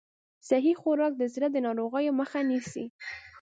صحي 0.47 0.73
خوراک 0.81 1.13
د 1.17 1.23
زړه 1.33 1.47
د 1.51 1.57
ناروغیو 1.65 2.17
مخه 2.19 2.39
نیسي. 2.49 2.85